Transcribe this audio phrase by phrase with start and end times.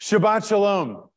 [0.00, 1.08] Shabbat Shalom.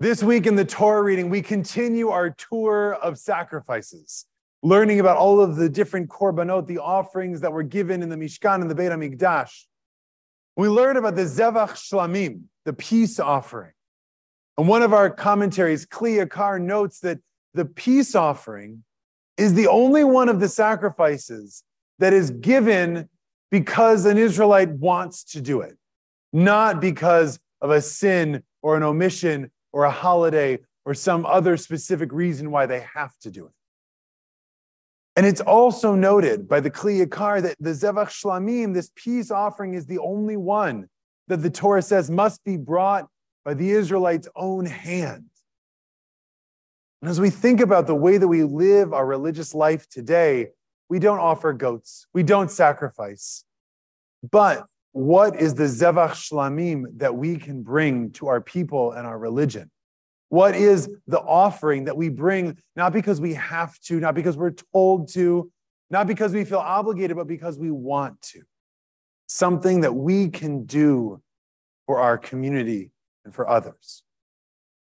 [0.00, 4.24] This week in the Torah reading, we continue our tour of sacrifices,
[4.62, 8.62] learning about all of the different korbanot, the offerings that were given in the Mishkan
[8.62, 9.64] and the Beit HaMikdash.
[10.56, 13.72] We learn about the Zevach Shlamim, the peace offering.
[14.56, 17.18] And one of our commentaries, Kli Yakar, notes that
[17.52, 18.84] the peace offering
[19.36, 21.62] is the only one of the sacrifices
[21.98, 23.10] that is given
[23.50, 25.76] because an Israelite wants to do it,
[26.32, 32.12] not because of a sin or an omission or a holiday or some other specific
[32.12, 33.52] reason why they have to do it.
[35.16, 39.74] And it's also noted by the Kli Yakar that the Zevach Shlamim, this peace offering,
[39.74, 40.88] is the only one
[41.26, 43.08] that the Torah says must be brought
[43.44, 45.24] by the Israelites' own hand.
[47.02, 50.48] And as we think about the way that we live our religious life today,
[50.88, 53.42] we don't offer goats, we don't sacrifice.
[54.30, 59.18] But what is the Zevach Shlamim that we can bring to our people and our
[59.18, 59.70] religion?
[60.30, 64.54] What is the offering that we bring, not because we have to, not because we're
[64.72, 65.52] told to,
[65.90, 68.40] not because we feel obligated, but because we want to?
[69.26, 71.20] Something that we can do
[71.84, 72.90] for our community
[73.26, 74.02] and for others.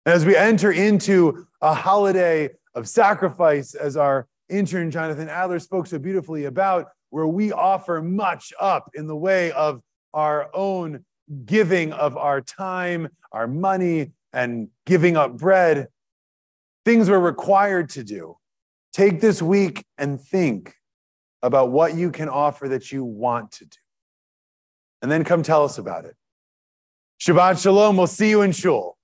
[0.04, 5.98] As we enter into a holiday of sacrifice, as our intern Jonathan Adler spoke so
[5.98, 11.04] beautifully about, where we offer much up in the way of our own
[11.44, 15.88] giving of our time, our money, and giving up bread,
[16.84, 18.36] things we're required to do.
[18.92, 20.74] Take this week and think
[21.42, 23.76] about what you can offer that you want to do.
[25.02, 26.16] And then come tell us about it.
[27.20, 27.96] Shabbat Shalom.
[27.96, 28.95] We'll see you in Shul.